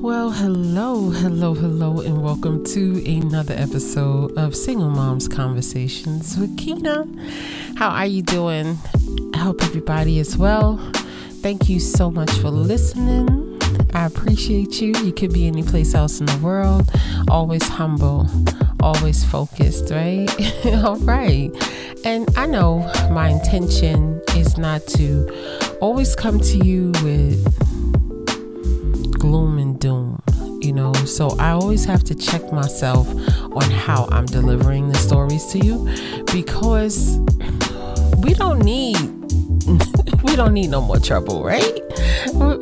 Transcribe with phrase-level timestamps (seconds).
[0.00, 7.04] Well, hello, hello, hello, and welcome to another episode of Single Moms Conversations with Keyna.
[7.76, 8.78] How are you doing?
[9.34, 10.76] I hope everybody is well.
[11.42, 13.60] Thank you so much for listening.
[13.92, 14.94] I appreciate you.
[15.02, 16.88] You could be any place else in the world.
[17.28, 18.28] Always humble,
[18.80, 20.28] always focused, right?
[20.84, 21.50] All right.
[22.04, 25.28] And I know my intention is not to
[25.80, 27.67] always come to you with
[31.08, 33.08] So I always have to check myself
[33.52, 35.84] on how I'm delivering the stories to you
[36.32, 37.18] because
[38.22, 38.96] we don't need
[40.22, 41.80] we don't need no more trouble, right?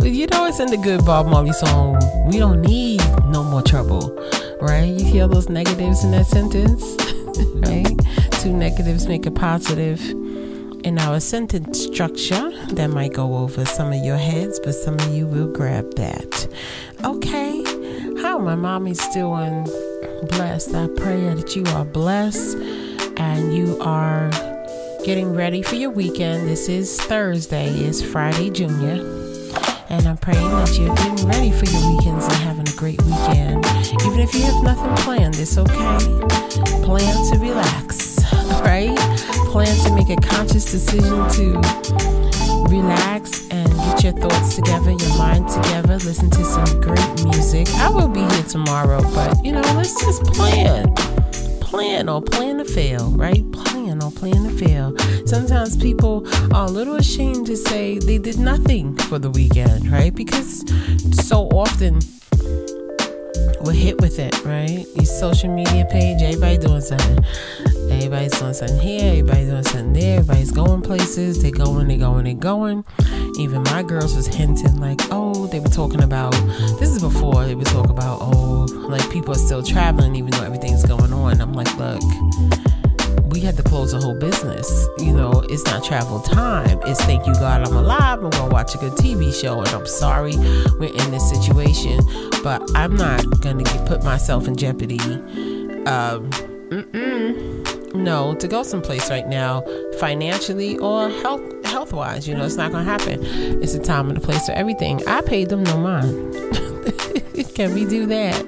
[0.03, 2.01] You know it's in the good Bob Marley song.
[2.31, 4.17] We don't need no more trouble,
[4.61, 4.85] right?
[4.85, 6.83] You hear those negatives in that sentence,
[7.69, 8.41] right?
[8.41, 10.01] Two negatives make a positive
[10.85, 15.15] in our sentence structure that might go over some of your heads, but some of
[15.15, 16.49] you will grab that.
[17.05, 17.66] Okay,
[18.37, 19.65] how my mommy's doing?
[20.29, 20.75] Blessed.
[20.75, 22.59] I pray that you are blessed
[23.17, 24.31] and you are
[25.07, 26.47] getting ready for your weekend.
[26.47, 29.01] This is Thursday, it's Friday Junior.
[29.89, 33.65] And I'm praying that you're getting ready for your weekends and having a great weekend.
[34.05, 35.99] Even if you have nothing planned, it's okay.
[36.85, 38.19] Plan to relax,
[38.61, 38.95] right?
[39.51, 41.59] Plan to make a conscious decision to
[42.69, 43.46] relax
[44.07, 47.67] your thoughts together, your mind together, listen to some great music.
[47.75, 50.95] I will be here tomorrow, but you know, let's just plan.
[51.61, 53.43] Plan or plan to fail, right?
[53.51, 54.97] Plan or plan to fail.
[55.27, 60.15] Sometimes people are a little ashamed to say they did nothing for the weekend, right?
[60.15, 60.65] Because
[61.27, 61.99] so often
[63.63, 64.87] we're hit with it, right?
[64.95, 67.25] Your social media page, everybody doing something.
[67.97, 72.25] Everybody's doing something here, everybody's doing something there, everybody's going places, they going, they going,
[72.25, 72.85] they going.
[73.39, 76.33] Even my girls was hinting like, oh, they were talking about
[76.79, 80.43] this is before they were talking about, oh, like people are still traveling even though
[80.43, 81.41] everything's going on.
[81.41, 82.03] I'm like, look,
[83.31, 84.87] we had to close the whole business.
[84.99, 86.79] You know, it's not travel time.
[86.83, 88.23] It's thank you God I'm alive.
[88.23, 90.37] I'm gonna watch a good TV show, and I'm sorry
[90.79, 92.01] we're in this situation,
[92.45, 95.01] but I'm not gonna get, put myself in jeopardy.
[95.87, 96.31] Um,
[98.07, 99.63] no, to go someplace right now,
[99.99, 103.19] financially or health health wise, you know, it's not gonna happen.
[103.61, 105.03] It's a time and a place for everything.
[105.09, 106.33] I paid them no mind.
[107.57, 108.47] Can we do that?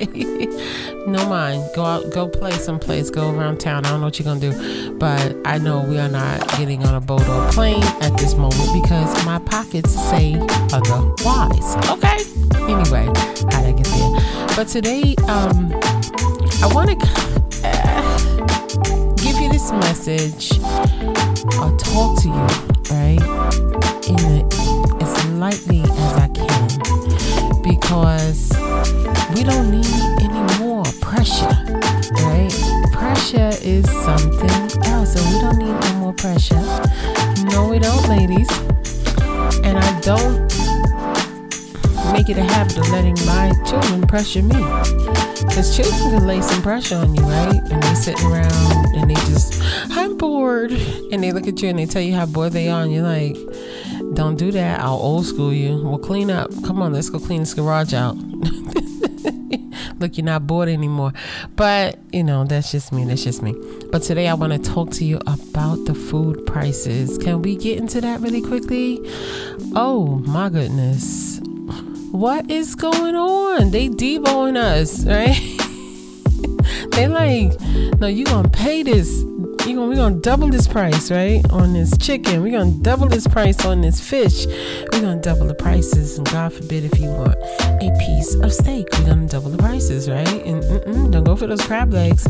[1.08, 1.68] no mind.
[1.74, 3.84] Go out, go play someplace, go around town.
[3.84, 6.94] I don't know what you're gonna do, but I know we are not getting on
[6.94, 10.36] a boat or a plane at this moment because my pockets say
[10.72, 11.74] otherwise.
[11.90, 12.18] Okay.
[12.70, 13.06] Anyway,
[13.50, 14.46] how'd I get there?
[14.54, 15.72] But today, um,
[16.62, 17.37] I want to
[19.50, 20.52] this message
[21.58, 22.46] or talk to you,
[22.90, 23.20] right?
[24.08, 28.50] In the, as lightly as I can, because
[29.34, 29.86] we don't need
[30.20, 31.56] any more pressure,
[32.24, 32.52] right?
[32.92, 36.60] Pressure is something else, and we don't need no more pressure.
[37.52, 38.48] No, we don't, ladies.
[39.64, 40.48] And I don't
[42.12, 45.17] make it a habit of letting my children pressure me.
[45.48, 47.60] Because children can lay some pressure on you, right?
[47.70, 49.60] And they sitting around and they just,
[49.90, 50.72] I'm bored.
[50.72, 52.82] And they look at you and they tell you how bored they are.
[52.82, 53.36] And you're like,
[54.14, 54.80] don't do that.
[54.80, 55.82] I'll old school you.
[55.82, 56.50] We'll clean up.
[56.64, 58.16] Come on, let's go clean this garage out.
[59.98, 61.12] look, you're not bored anymore.
[61.56, 63.04] But, you know, that's just me.
[63.04, 63.54] That's just me.
[63.90, 67.18] But today I want to talk to you about the food prices.
[67.18, 69.00] Can we get into that really quickly?
[69.74, 71.40] Oh, my goodness.
[72.10, 73.70] What is going on?
[73.70, 75.36] They deboing us, right?
[76.92, 77.60] they like,
[78.00, 79.20] no, you gonna pay this.
[79.66, 81.42] You gonna we gonna double this price, right?
[81.50, 84.46] On this chicken, we're gonna double this price on this fish.
[84.46, 88.88] We're gonna double the prices, and God forbid if you want a piece of steak,
[88.94, 90.26] we're gonna double the prices, right?
[90.46, 92.26] And don't go for those crab legs.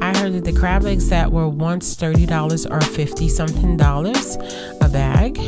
[0.00, 4.36] I heard that the crab legs that were once thirty dollars are fifty something dollars
[4.80, 5.38] a bag.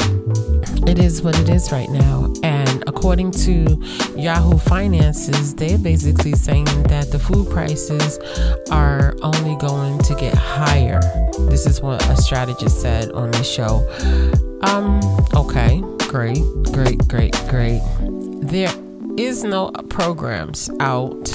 [0.87, 3.81] It is what it is right now, and according to
[4.17, 8.19] Yahoo Finances, they're basically saying that the food prices
[8.71, 11.01] are only going to get higher.
[11.49, 13.87] This is what a strategist said on the show.
[14.63, 15.01] Um,
[15.35, 16.43] okay, great,
[16.73, 17.83] great, great, great.
[18.43, 18.73] There
[19.17, 21.31] is no programs out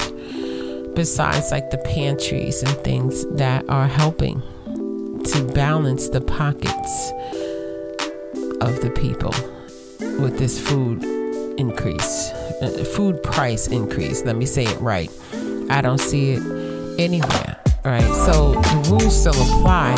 [0.94, 4.42] besides like the pantries and things that are helping
[5.24, 7.12] to balance the pockets
[8.60, 9.34] of the people
[10.20, 11.04] with this food
[11.58, 12.30] increase,
[12.62, 14.24] uh, food price increase.
[14.24, 15.10] Let me say it right.
[15.70, 16.42] I don't see it
[16.98, 17.56] anywhere.
[17.84, 18.02] Right.
[18.26, 19.94] So the rules still apply.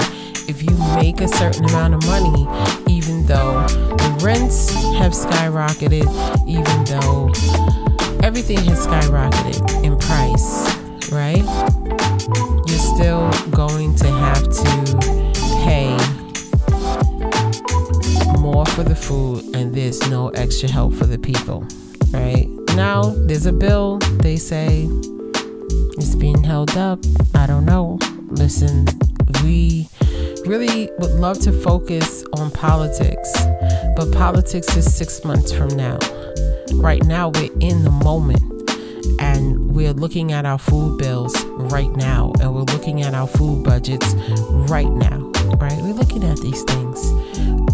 [0.48, 2.46] If you make a certain amount of money,
[2.88, 6.06] even though the rents have skyrocketed,
[6.46, 7.30] even though
[8.22, 11.44] everything has skyrocketed in price, right?
[12.68, 15.39] You're still going to have to
[20.08, 21.66] no extra help for the people,
[22.12, 22.46] right?
[22.76, 24.88] Now there's a bill, they say
[25.98, 27.00] it's being held up.
[27.34, 27.98] I don't know.
[28.28, 28.86] Listen,
[29.42, 29.88] we
[30.46, 33.32] really would love to focus on politics,
[33.96, 35.98] but politics is six months from now.
[36.74, 38.42] Right now, we're in the moment
[39.18, 43.64] and we're looking at our food bills right now, and we're looking at our food
[43.64, 44.14] budgets
[44.70, 45.18] right now,
[45.58, 45.78] right?
[45.82, 47.69] We're looking at these things?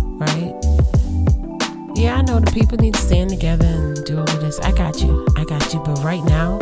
[1.97, 4.59] Yeah, I know the people need to stand together and do all of this.
[4.61, 5.27] I got you.
[5.35, 5.81] I got you.
[5.81, 6.59] But right now,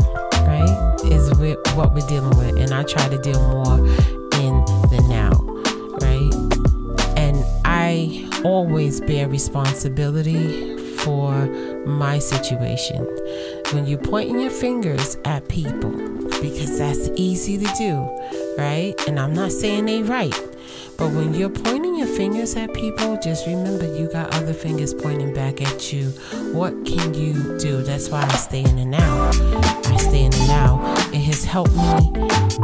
[0.46, 1.28] right, is
[1.74, 2.56] what we're dealing with.
[2.56, 3.78] And I try to deal more
[4.38, 4.64] in
[4.94, 5.32] the now,
[6.00, 7.18] right?
[7.18, 11.46] And I always bear responsibility for
[11.84, 13.04] my situation.
[13.72, 15.90] When you're pointing your fingers at people,
[16.42, 18.08] because that's easy to do,
[18.56, 18.94] right?
[19.08, 20.53] And I'm not saying they right.
[20.96, 25.34] But when you're pointing your fingers at people, just remember you got other fingers pointing
[25.34, 26.10] back at you.
[26.52, 27.82] What can you do?
[27.82, 29.30] That's why I stay in the now.
[29.30, 30.80] I stay in the now.
[31.12, 32.12] It has helped me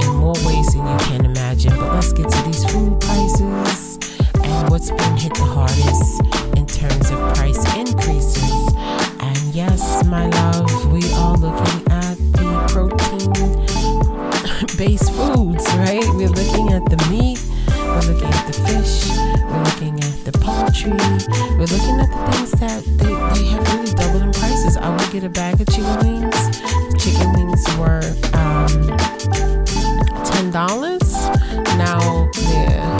[0.06, 1.74] in more ways than you can imagine.
[1.76, 3.98] But let's get to these food prices
[4.34, 6.20] and what's been hit the hardest
[6.56, 8.74] in terms of price increases.
[9.20, 13.30] And yes, my love, we are looking at the protein
[14.76, 16.04] based foods, right?
[16.14, 17.40] We're looking at the meat
[17.90, 19.08] we're looking at the fish.
[19.50, 20.92] We're looking at the poultry.
[21.58, 24.76] We're looking at the things that they, they have really doubled in prices.
[24.76, 26.38] I would get a bag of chicken wings.
[27.02, 28.04] Chicken wings were
[28.34, 28.70] um,
[30.24, 31.10] ten dollars.
[31.76, 32.98] Now they're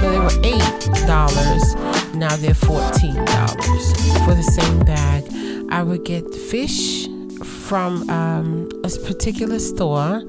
[0.00, 1.74] they were eight dollars.
[2.14, 3.92] Now they're fourteen dollars
[4.24, 5.24] for the same bag.
[5.70, 7.06] I would get fish
[7.44, 10.22] from um, a particular store.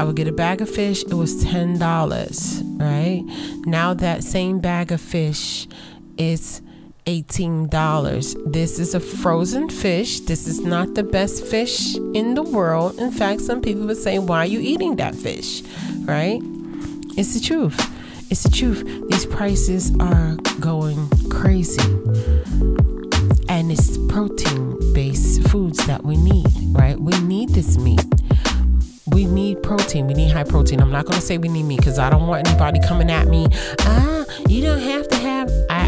[0.00, 3.22] I would get a bag of fish, it was $10, right?
[3.66, 5.68] Now that same bag of fish
[6.16, 6.62] is
[7.04, 8.50] $18.
[8.50, 10.20] This is a frozen fish.
[10.20, 12.98] This is not the best fish in the world.
[12.98, 15.62] In fact, some people would say, Why are you eating that fish?
[16.06, 16.40] Right?
[17.18, 17.78] It's the truth.
[18.30, 18.82] It's the truth.
[19.10, 21.82] These prices are going crazy.
[23.50, 26.98] And it's protein based foods that we need, right?
[26.98, 28.00] We need this meat
[29.12, 30.06] we need protein.
[30.06, 30.80] We need high protein.
[30.80, 33.28] I'm not going to say we need meat because I don't want anybody coming at
[33.28, 33.46] me.
[33.80, 35.50] Ah, you don't have to have.
[35.68, 35.84] I,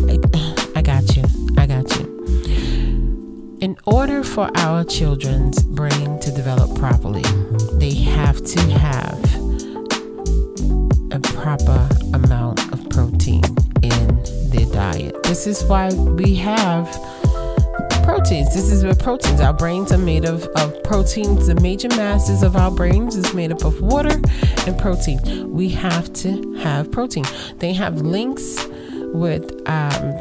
[0.75, 1.25] I got you.
[1.57, 3.59] I got you.
[3.61, 7.23] In order for our children's brain to develop properly,
[7.75, 9.23] they have to have
[11.13, 13.45] a proper amount of protein
[13.83, 15.23] in their diet.
[15.23, 16.89] This is why we have
[18.23, 18.55] proteins.
[18.55, 19.41] This is what proteins.
[19.41, 21.49] Our brains are made of, of proteins.
[21.49, 24.17] The major masses of our brains is made up of water
[24.65, 25.19] and protein.
[25.51, 27.25] We have to have protein.
[27.57, 28.65] They have links
[29.13, 30.15] with um,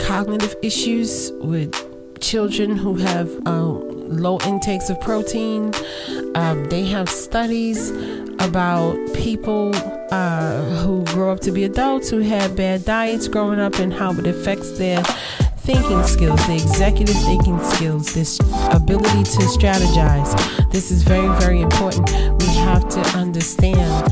[0.00, 1.72] cognitive issues with
[2.20, 5.72] children who have um, low intakes of protein.
[6.34, 7.90] Um, they have studies
[8.40, 9.76] about people
[10.10, 14.10] uh, who grow up to be adults who had bad diets growing up and how
[14.12, 15.04] it affects their
[15.68, 18.40] thinking skills, the executive thinking skills, this
[18.72, 20.32] ability to strategize.
[20.70, 22.10] This is very, very important.
[22.40, 24.10] We have to understand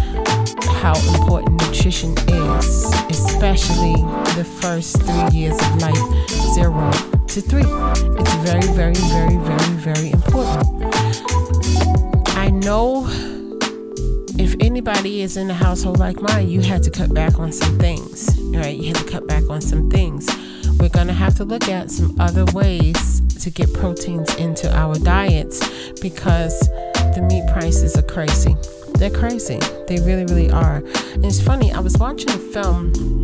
[0.82, 3.94] how important nutrition is, especially
[4.36, 6.90] the first three years of life, zero
[7.28, 7.64] to three.
[7.64, 10.68] It's very, very, very, very, very important.
[12.36, 13.06] I know
[14.38, 17.78] if anybody is in a household like mine, you had to cut back on some
[17.78, 18.76] things, right?
[18.76, 20.28] You had to cut back on some things
[20.78, 24.94] we're going to have to look at some other ways to get proteins into our
[24.96, 25.60] diets
[26.00, 26.58] because
[27.14, 28.56] the meat prices are crazy.
[28.94, 29.58] They're crazy.
[29.86, 30.76] They really, really are.
[31.14, 33.16] And it's funny, I was watching a film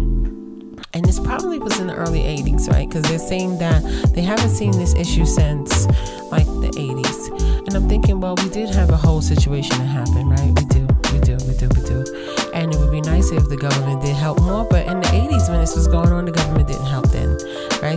[0.94, 2.86] and this probably was in the early 80s, right?
[2.86, 3.82] Because they're saying that
[4.14, 5.86] they haven't seen this issue since
[6.30, 7.66] like the 80s.
[7.66, 10.48] And I'm thinking, well, we did have a whole situation that happened, right?
[10.48, 12.50] We do, we do, we do, we do.
[12.52, 14.66] And it would be nice if the government did help more.
[14.68, 16.81] But in the 80s, when this was going on, the government didn't?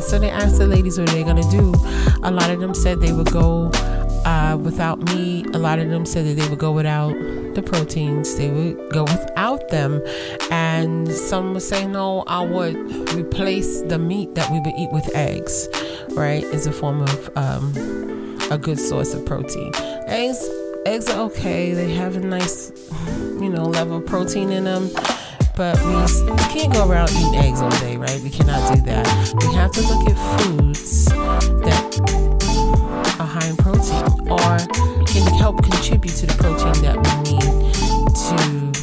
[0.07, 1.73] So they asked the ladies what they're to do.
[2.23, 3.71] A lot of them said they would go
[4.23, 5.47] uh, without meat.
[5.55, 7.13] A lot of them said that they would go without
[7.55, 8.35] the proteins.
[8.35, 10.01] They would go without them.
[10.51, 12.75] And some would say, no, I would
[13.13, 15.67] replace the meat that we would eat with eggs,
[16.11, 16.43] right?
[16.45, 19.71] As a form of um, a good source of protein.
[20.07, 20.47] Eggs
[20.85, 21.73] eggs are okay.
[21.73, 22.71] They have a nice,
[23.41, 24.89] you know, level of protein in them.
[25.55, 28.19] But we can't go around eating eggs all day, right?
[28.19, 29.07] We cannot do that.
[29.39, 31.99] We have to look at foods that
[33.19, 34.57] are high in protein or
[35.07, 37.73] can help contribute to the protein that we need
[38.27, 38.75] to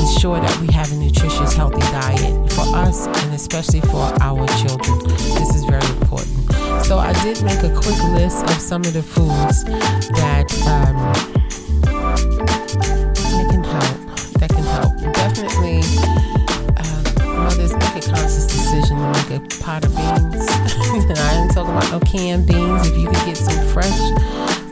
[0.00, 4.98] ensure that we have a nutritious, healthy diet for us and especially for our children.
[5.38, 6.50] This is very important.
[6.84, 9.62] So I did make a quick list of some of the foods
[10.18, 11.47] that um,
[19.68, 20.48] pot beans.
[21.20, 22.86] I ain't talking about no canned beans.
[22.86, 23.98] If you could get some fresh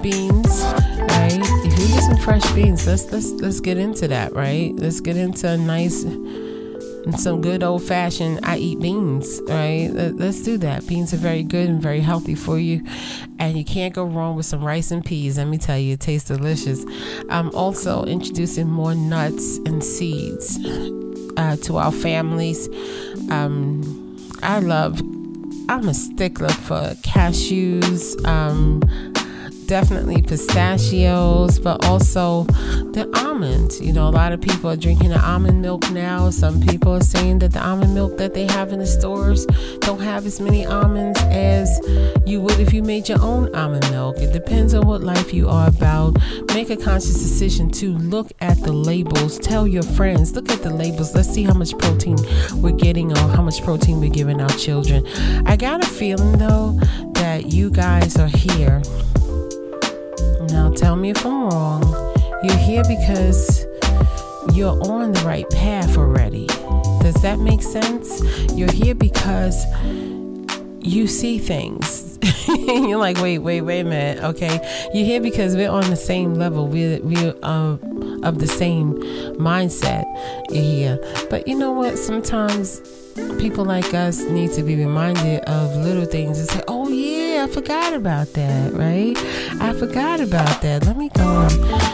[0.01, 1.39] beans, right?
[1.67, 4.73] If you get some fresh beans, let's let's let's get into that, right?
[4.75, 6.03] Let's get into a nice
[7.19, 9.91] some good old fashioned I eat beans, right?
[9.93, 10.87] Let's do that.
[10.87, 12.83] Beans are very good and very healthy for you.
[13.39, 15.37] And you can't go wrong with some rice and peas.
[15.39, 16.85] Let me tell you, it tastes delicious.
[17.29, 20.59] I'm also introducing more nuts and seeds
[21.37, 22.69] uh, to our families.
[23.31, 23.96] Um,
[24.43, 25.01] I love,
[25.69, 28.25] I'm a stickler for cashews.
[28.27, 28.81] Um,
[29.67, 32.45] definitely pistachios, but also
[32.93, 33.81] the almonds.
[33.81, 36.31] You know, a lot of people are drinking the almond milk now.
[36.31, 39.45] Some people are saying that the almond milk that they have in the stores
[39.81, 41.81] don't have as many almonds as
[42.27, 44.17] you would if you made your own almond milk.
[44.19, 46.17] It depends on what life you are about.
[46.55, 49.39] Make a conscious decision to look at the labels.
[49.39, 51.15] Tell your friends, look at the labels.
[51.15, 52.17] Let's see how much protein
[52.55, 55.07] we're getting or how much protein we're giving our children.
[55.47, 56.79] I got a feeling though
[57.15, 58.83] that you guys are here
[60.49, 61.83] now tell me if I'm wrong.
[62.43, 63.65] You're here because
[64.53, 66.47] you're on the right path already.
[67.01, 68.21] Does that make sense?
[68.53, 69.65] You're here because
[70.81, 72.19] you see things.
[72.49, 74.23] you're like, wait, wait, wait a minute.
[74.25, 74.61] Okay,
[74.95, 76.67] you're here because we're on the same level.
[76.69, 77.77] We're we're uh,
[78.23, 78.95] of the same
[79.35, 80.05] mindset.
[80.51, 81.99] You're here, but you know what?
[81.99, 82.81] Sometimes
[83.39, 87.49] people like us need to be reminded of little things and say, oh yeah, I
[87.49, 89.17] forgot about that, right?
[89.63, 90.85] I forgot about that.
[90.85, 91.53] Let me go and,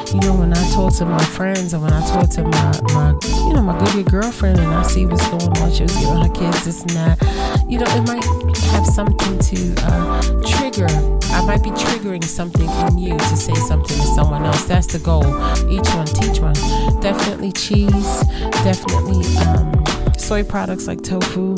[0.08, 3.14] you know, when I talk to my friends and when I talk to my, my
[3.46, 6.30] you know, my good girlfriend and I see what's going on, she was giving her
[6.30, 7.20] kids this and that,
[7.68, 8.24] you know, it might
[8.72, 10.22] have something to uh,
[10.56, 10.88] trigger.
[11.32, 14.64] I might be triggering something in you to say something to someone else.
[14.64, 15.26] That's the goal.
[15.68, 16.54] Each one, teach one.
[17.02, 18.22] Definitely cheese.
[18.64, 19.81] Definitely, um,
[20.22, 21.56] soy products like tofu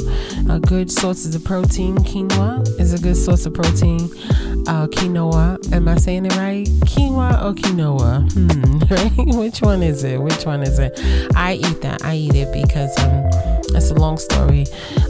[0.49, 1.97] are good sources of protein.
[1.99, 4.05] Quinoa is a good source of protein.
[4.67, 6.67] Uh, quinoa, am I saying it right?
[6.87, 8.33] Quinoa or quinoa?
[8.33, 9.37] Hmm, right?
[9.37, 10.21] Which one is it?
[10.21, 10.99] Which one is it?
[11.37, 12.03] I eat that.
[12.05, 13.31] I eat it because um,
[13.73, 14.65] that's a long story.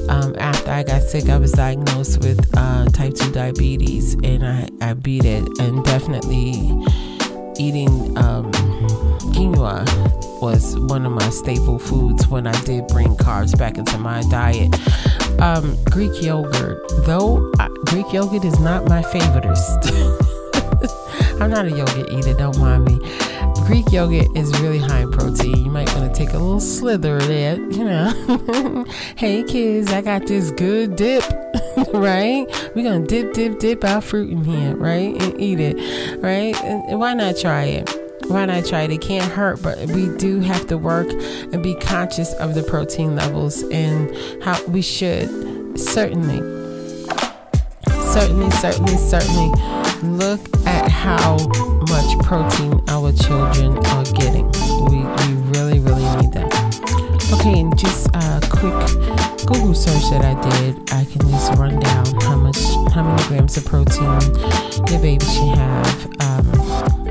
[0.09, 4.69] Um, after I got sick, I was diagnosed with uh, type 2 diabetes and I,
[4.81, 5.47] I beat it.
[5.61, 6.51] And definitely
[7.57, 8.51] eating um,
[9.33, 14.23] quinoa was one of my staple foods when I did bring carbs back into my
[14.31, 14.73] diet.
[15.41, 19.91] Um, Greek yogurt, though uh, Greek yogurt is not my favoriteest.
[21.41, 22.99] I'm not a yogurt eater, don't mind me.
[23.67, 25.65] Greek yogurt is really high in protein.
[25.65, 28.85] You might want to take a little slither of that, you know.
[29.17, 31.25] hey kids, I got this good dip,
[31.93, 32.47] right?
[32.75, 35.21] We're gonna dip, dip, dip our fruit in here, right?
[35.21, 36.55] And eat it, right?
[36.63, 38.04] And why not try it?
[38.29, 38.91] Why not try it?
[38.91, 43.15] It can't hurt, but we do have to work and be conscious of the protein
[43.15, 46.39] levels and how we should certainly,
[48.13, 49.51] certainly, certainly, certainly
[50.03, 51.37] look at how
[51.89, 54.47] much protein our children are getting.
[54.89, 56.53] We, we really, really need that.
[57.33, 58.73] Okay, and just a quick
[59.47, 62.59] Google search that I did, I can just run down how much,
[62.93, 64.21] how many grams of protein
[64.89, 66.07] your baby should have.
[66.21, 67.04] Um,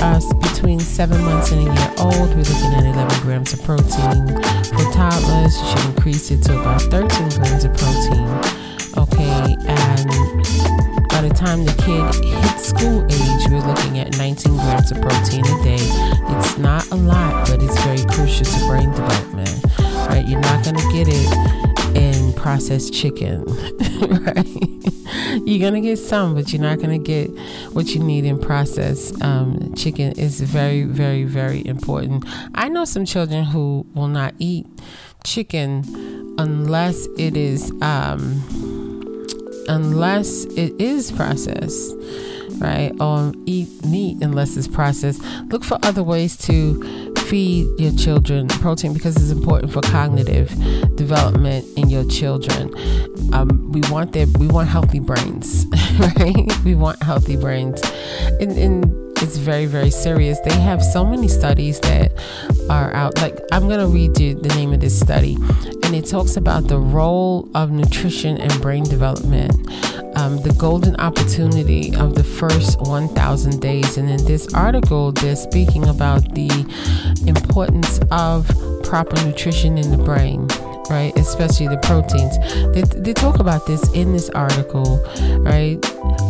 [0.00, 4.26] us between seven months and a year old, we're looking at 11 grams of protein.
[4.74, 8.28] For toddlers, you should increase it to about 13 grams of protein.
[8.96, 10.06] Okay, and
[11.08, 15.44] by the time the kid hits school age, we're looking at 19 grams of protein
[15.44, 15.78] a day.
[16.36, 19.64] It's not a lot, but it's very crucial to brain development.
[20.08, 20.26] Right?
[20.26, 21.65] You're not to get it
[22.46, 23.44] processed chicken,
[24.24, 24.46] right?
[25.44, 27.28] you're gonna get some, but you're not gonna get
[27.72, 30.12] what you need in processed um, chicken.
[30.12, 32.24] is very, very, very important.
[32.54, 34.64] I know some children who will not eat
[35.24, 35.82] chicken
[36.38, 39.26] unless it is um,
[39.66, 41.96] unless it is processed
[42.58, 48.48] right or eat meat unless it's processed look for other ways to feed your children
[48.48, 50.48] protein because it's important for cognitive
[50.96, 52.72] development in your children.
[53.32, 55.66] Um, we want their we want healthy brains,
[55.98, 56.64] right?
[56.64, 57.82] We want healthy brains,
[58.40, 60.38] and, and it's very very serious.
[60.40, 62.12] They have so many studies that
[62.70, 63.20] are out.
[63.20, 65.36] Like I'm gonna read you the name of this study,
[65.82, 69.52] and it talks about the role of nutrition and brain development.
[70.16, 73.98] Um, the golden opportunity of the first 1,000 days.
[73.98, 76.48] And in this article, they're speaking about the
[77.26, 78.48] importance of
[78.82, 80.48] proper nutrition in the brain
[80.90, 81.16] right?
[81.16, 82.38] Especially the proteins.
[82.74, 85.02] They, they talk about this in this article,
[85.40, 85.80] right?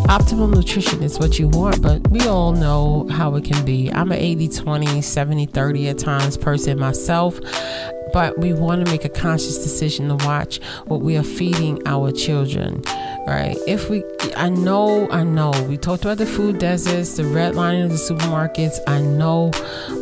[0.08, 3.92] Optimal nutrition is what you want, but we all know how it can be.
[3.92, 7.40] I'm an 80 20, 70 30 at times person myself
[8.12, 12.12] but we want to make a conscious decision to watch what we are feeding our
[12.12, 12.80] children
[13.26, 14.02] right if we
[14.36, 17.96] i know i know we talked about the food deserts the red line of the
[17.96, 19.50] supermarkets i know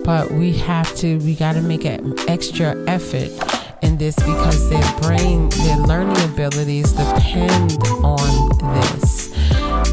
[0.05, 3.31] but we have to we got to make an extra effort
[3.85, 9.31] in this because their brain, their learning abilities depend on this.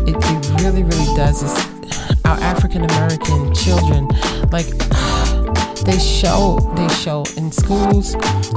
[0.07, 1.43] It, it really, really does.
[1.43, 4.07] It's, our African American children,
[4.51, 4.67] like
[5.85, 8.15] they show, they show in schools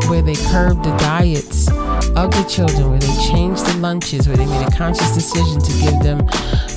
[0.08, 4.46] where they curb the diets of the children, where they change the lunches, where they
[4.46, 6.20] made a conscious decision to give them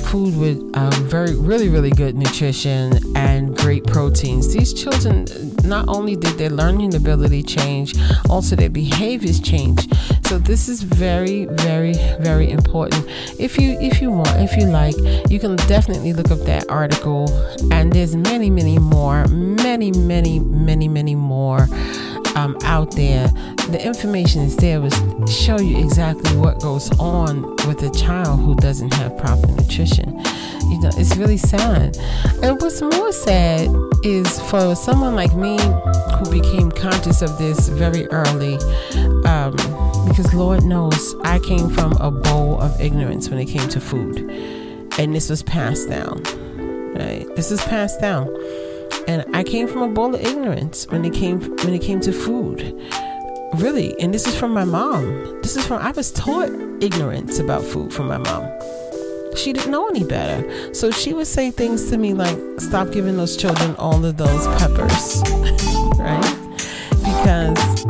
[0.08, 4.52] food with um, very, really, really good nutrition and great proteins.
[4.54, 5.26] These children,
[5.64, 7.94] not only did their learning ability change,
[8.30, 9.86] also their behaviors change.
[10.26, 13.04] So this is very, very, very important.
[13.38, 14.96] If you, if you want, if you like,
[15.30, 17.28] you can definitely look up that article.
[17.70, 21.68] And there's many, many more, many, many, many, many more
[22.36, 23.28] um, out there.
[23.68, 28.54] The information is there to show you exactly what goes on with a child who
[28.56, 30.18] doesn't have proper nutrition.
[30.70, 31.96] You know, it's really sad.
[32.42, 33.68] And what's more sad
[34.02, 35.58] is for someone like me
[36.18, 38.56] who became conscious of this very early,
[39.24, 39.56] um,
[40.08, 44.18] because Lord knows I came from a bowl of ignorance when it came to food,
[44.98, 46.22] and this was passed down.
[46.94, 48.26] Right, this is passed down
[49.08, 52.12] and I came from a bowl of ignorance when it came when it came to
[52.12, 52.60] food.
[53.54, 55.40] Really, and this is from my mom.
[55.40, 56.50] This is from I was taught
[56.80, 58.46] ignorance about food from my mom.
[59.34, 60.74] She didn't know any better.
[60.74, 64.46] So she would say things to me like, stop giving those children all of those
[64.58, 65.22] peppers.
[65.98, 66.36] right?
[66.90, 67.84] Because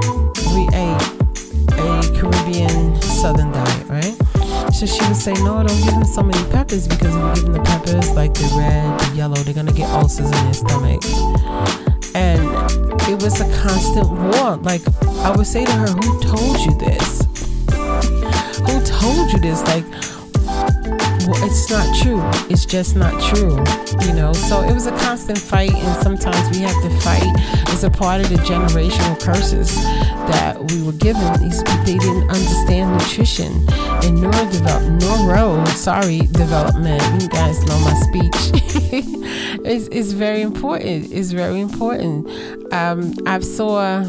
[0.54, 1.02] we ate
[1.72, 4.27] a Caribbean Southern diet, right?
[4.78, 7.44] So she would say, no, don't give them so many peppers because if you give
[7.46, 11.02] them the peppers, like the red, the yellow, they're gonna get ulcers in their stomach.
[12.14, 12.46] And
[13.10, 14.54] it was a constant war.
[14.58, 14.82] Like
[15.26, 17.26] I would say to her, who told you this?
[18.70, 19.62] Who told you this?
[19.64, 19.84] Like
[21.26, 22.22] well, it's not true.
[22.48, 23.58] It's just not true,
[24.06, 24.32] you know.
[24.32, 27.28] So it was a constant fight, and sometimes we have to fight.
[27.74, 29.76] It's a part of the generational curses
[30.28, 31.32] that we were given.
[31.40, 33.52] These they didn't understand nutrition
[34.04, 37.02] and neurodevelopment, neuro, sorry, development.
[37.22, 38.62] You guys know my speech.
[39.64, 41.12] it's, it's very important.
[41.12, 42.28] It's very important.
[42.72, 44.04] Um, I saw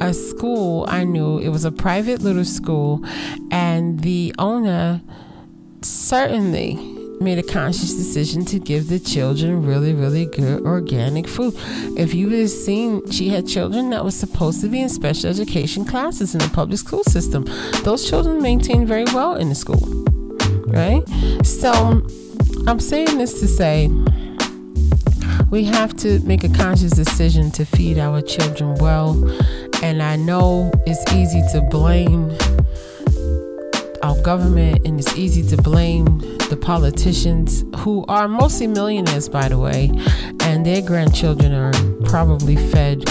[0.00, 1.38] a school I knew.
[1.38, 3.04] It was a private little school,
[3.50, 5.00] and the owner
[5.82, 11.54] certainly made a conscious decision to give the children really, really good organic food.
[11.96, 15.30] If you would have seen, she had children that was supposed to be in special
[15.30, 17.44] education classes in the public school system.
[17.84, 20.04] Those children maintained very well in the school,
[20.66, 21.02] right?
[21.44, 21.72] So
[22.66, 23.90] I'm saying this to say
[25.50, 29.12] we have to make a conscious decision to feed our children well.
[29.82, 32.36] And I know it's easy to blame
[34.06, 36.04] our government, and it's easy to blame
[36.48, 39.90] the politicians who are mostly millionaires, by the way,
[40.42, 41.72] and their grandchildren are
[42.04, 43.02] probably fed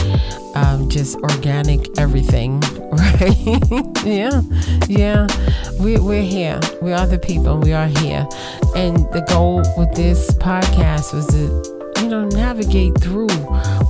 [0.55, 3.35] um, just organic everything, right?
[4.05, 4.41] yeah,
[4.87, 5.27] yeah.
[5.81, 6.61] We, we're here.
[6.81, 7.55] We are the people.
[7.55, 8.25] and We are here.
[8.73, 11.74] And the goal with this podcast was to
[12.05, 13.27] you know, navigate through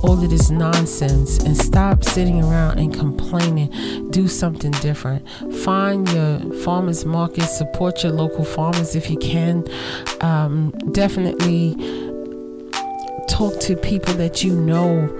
[0.02, 4.10] all of this nonsense and stop sitting around and complaining.
[4.10, 5.28] Do something different.
[5.56, 9.66] Find your farmers market, support your local farmers if you can.
[10.22, 11.74] Um, definitely
[13.28, 15.10] talk to people that you know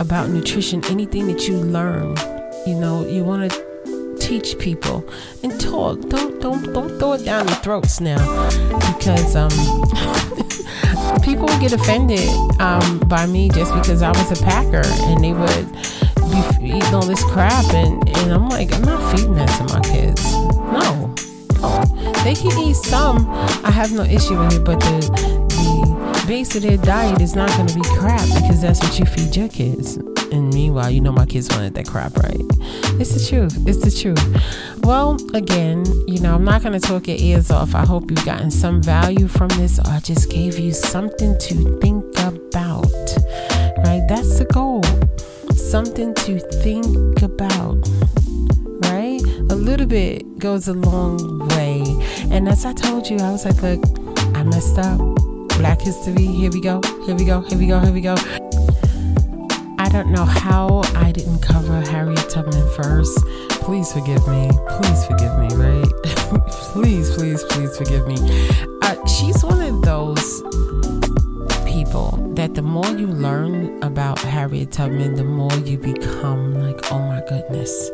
[0.00, 2.16] about nutrition, anything that you learn.
[2.66, 5.08] You know, you want to teach people
[5.44, 6.00] and talk.
[6.08, 8.18] Don't don't don't throw it down their throats now
[8.98, 9.50] because um
[11.22, 12.28] people would get offended
[12.60, 15.72] um, by me just because I was a packer and they would
[16.60, 19.80] be eating all this crap and, and I'm like, I'm not feeding that to my
[19.80, 20.22] kids.
[20.32, 21.14] No.
[21.60, 22.12] No.
[22.24, 23.28] They can eat some.
[23.64, 25.46] I have no issue with it, but the
[26.16, 29.36] the base of their diet is not gonna be crap because that's what you feed
[29.36, 29.96] your kids.
[30.32, 32.40] And meanwhile, you know my kids wanted that crap, right?
[33.00, 33.56] It's the truth.
[33.66, 34.82] It's the truth.
[34.82, 35.84] Well, again,
[36.26, 37.74] know, I'm not going to talk your ears off.
[37.74, 41.78] I hope you've gotten some value from this, or I just gave you something to
[41.80, 42.90] think about,
[43.84, 44.04] right?
[44.08, 44.82] That's the goal.
[45.54, 47.88] Something to think about,
[48.90, 49.22] right?
[49.50, 51.84] A little bit goes a long way.
[52.30, 53.84] And as I told you, I was like, look,
[54.36, 54.98] I messed up.
[55.58, 58.16] Black history, here we go, here we go, here we go, here we go.
[59.78, 63.16] I don't know how I didn't cover Harriet Tubman first.
[63.66, 64.48] Please forgive me.
[64.68, 65.92] Please forgive me, right?
[66.72, 68.14] please, please, please forgive me.
[68.80, 70.42] Uh, she's one of those
[71.66, 77.00] people that the more you learn about Harriet Tubman, the more you become like, oh
[77.00, 77.90] my goodness.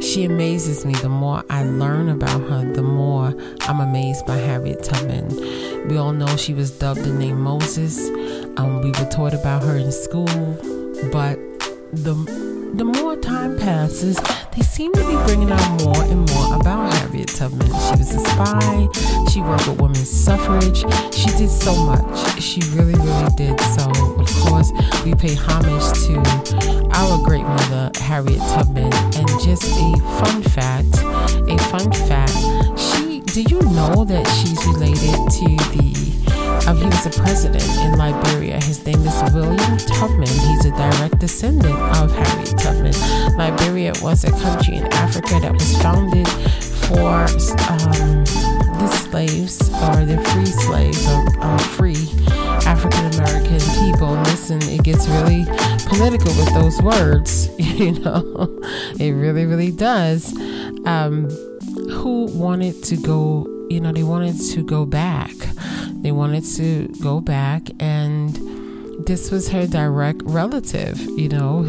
[0.00, 0.94] She amazes me.
[0.94, 5.88] The more I learn about her, the more I'm amazed by Harriet Tubman.
[5.88, 7.98] We all know she was dubbed the name Moses.
[8.58, 10.56] Um, we were taught about her in school
[11.08, 11.38] but
[11.92, 12.14] the
[12.74, 14.16] the more time passes,
[14.56, 17.66] they seem to be bringing out more and more about Harriet Tubman.
[17.66, 18.88] She was a spy.
[19.30, 20.78] She worked with women's suffrage.
[21.12, 22.40] She did so much.
[22.40, 23.60] She really, really did.
[23.60, 24.70] So, of course,
[25.04, 28.92] we pay homage to our great mother, Harriet Tubman.
[28.92, 30.94] And just a fun fact,
[31.48, 32.78] a fun fact.
[32.78, 36.09] She, do you know that she's related to the
[36.66, 38.60] um, he was a president in Liberia.
[38.62, 40.28] His name is William Tubman.
[40.28, 42.94] He's a direct descendant of Harriet Tubman.
[43.36, 46.28] Liberia was a country in Africa that was founded
[46.90, 47.26] for
[47.70, 48.24] um,
[48.78, 52.08] the slaves or the free slaves or um, free
[52.66, 54.12] African American people.
[54.24, 55.44] Listen, it gets really
[55.86, 58.60] political with those words, you know,
[58.98, 60.32] it really, really does.
[60.86, 61.28] Um,
[61.90, 65.32] who wanted to go, you know, they wanted to go back
[66.02, 68.34] they wanted to go back, and
[69.06, 71.66] this was her direct relative, you know.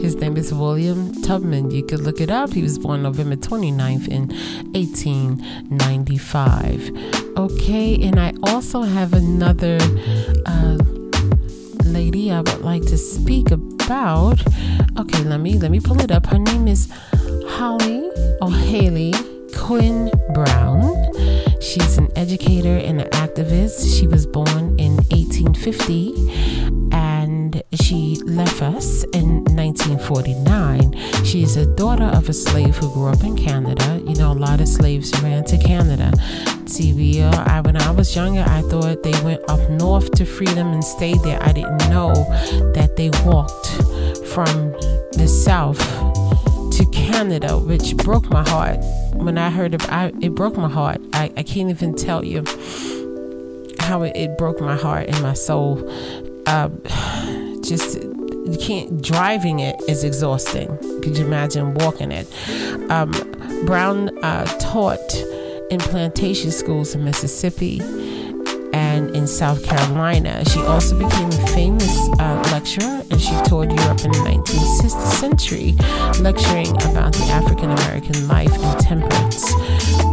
[0.00, 1.70] His name is William Tubman.
[1.70, 2.52] You could look it up.
[2.52, 4.28] He was born November 29th in
[4.72, 6.90] 1895.
[7.36, 9.78] Okay, and I also have another
[10.46, 10.78] uh,
[11.84, 14.40] lady I would like to speak about.
[14.98, 16.24] Okay, let me let me pull it up.
[16.26, 16.88] Her name is
[17.48, 18.08] Holly
[18.40, 19.12] or Haley
[19.54, 21.01] Quinn Brown.
[21.62, 23.96] She's an educator and an activist.
[23.96, 31.24] She was born in 1850 and she left us in 1949.
[31.24, 34.02] She is a daughter of a slave who grew up in Canada.
[34.04, 36.12] You know, a lot of slaves ran to Canada.
[36.66, 40.72] See, uh, I, when I was younger, I thought they went up north to freedom
[40.72, 41.40] and stayed there.
[41.40, 42.12] I didn't know
[42.74, 43.68] that they walked
[44.32, 44.72] from
[45.12, 45.78] the south
[46.76, 48.80] to Canada, which broke my heart
[49.24, 51.00] when I heard of I, it broke my heart.
[51.12, 52.44] I, I can't even tell you
[53.78, 55.78] how it, it broke my heart and my soul.
[56.46, 56.68] Uh,
[57.62, 60.76] just you can't driving it is exhausting.
[61.02, 62.26] Could you imagine walking it?
[62.90, 63.12] Um,
[63.64, 65.14] Brown uh, taught
[65.70, 67.80] in plantation schools in Mississippi
[68.72, 70.44] and in South Carolina.
[70.46, 75.74] She also became a famous uh, lecturer and she toured Europe in the 19th century,
[76.20, 79.52] lecturing about the African American life and temperance.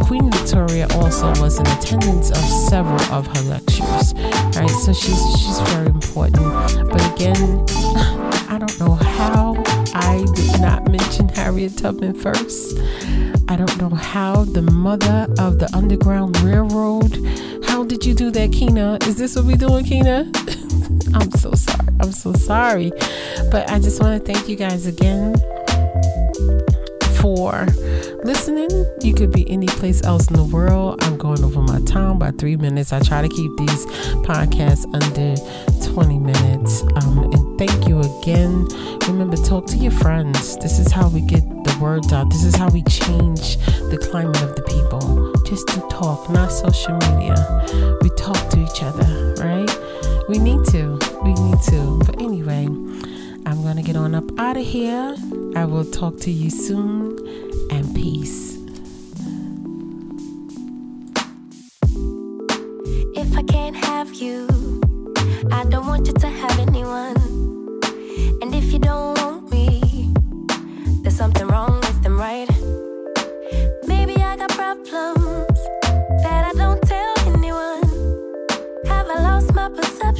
[0.06, 4.14] Queen Victoria also was in attendance of several of her lectures.
[4.56, 6.44] Right, so she's she's very important.
[6.90, 7.64] But again,
[8.48, 9.62] I don't know how
[9.94, 12.78] I did not mention Harriet Tubman first.
[13.48, 17.18] I don't know how the mother of the Underground Railroad
[17.70, 18.98] how did you do that, Keyna?
[19.02, 20.30] Is this what we doing, Keyna?
[21.14, 21.88] I'm so sorry.
[22.00, 22.90] I'm so sorry.
[23.50, 25.36] But I just want to thank you guys again
[27.20, 27.64] for
[28.24, 28.68] listening.
[29.02, 31.02] You could be any place else in the world.
[31.04, 32.92] I'm going over my time by three minutes.
[32.92, 33.86] I try to keep these
[34.26, 35.36] podcasts under
[35.92, 36.82] 20 minutes.
[36.82, 38.66] Um, and thank you again.
[39.06, 40.56] Remember, talk to your friends.
[40.58, 42.30] This is how we get the word out.
[42.30, 43.58] This is how we change
[43.90, 45.19] the climate of the people.
[45.50, 47.34] Just to talk, not social media.
[48.02, 49.68] We talk to each other, right?
[50.28, 50.96] We need to.
[51.24, 51.98] We need to.
[52.06, 52.66] But anyway,
[53.46, 55.16] I'm going to get on up out of here.
[55.56, 57.18] I will talk to you soon
[57.72, 58.58] and peace.
[63.16, 64.46] If I can't have you,
[65.50, 67.16] I don't want you to have anyone.
[68.40, 69.09] And if you don't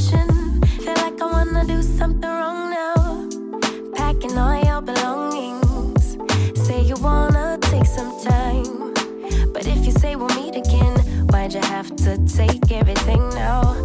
[0.09, 3.29] Feel like I wanna do something wrong now.
[3.95, 6.17] Packing all your belongings.
[6.55, 8.95] Say you wanna take some time.
[9.53, 10.97] But if you say we'll meet again,
[11.29, 13.80] why'd you have to take everything now?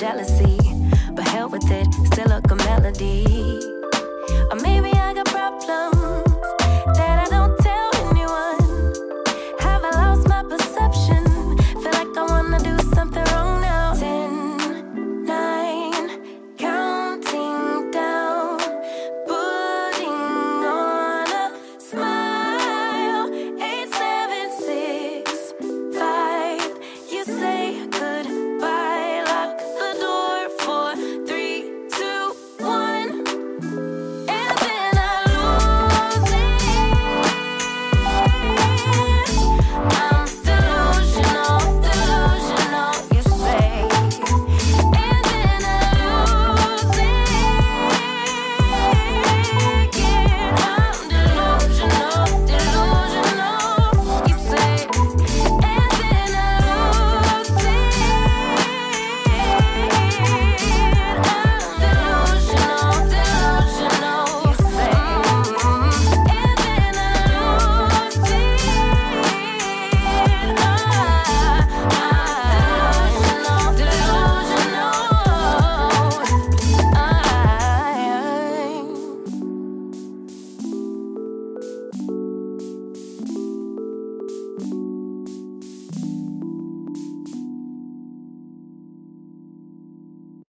[0.00, 0.56] jealousy.
[1.12, 3.26] But hell with it, still look a melody.
[4.50, 6.09] Or maybe I got problems.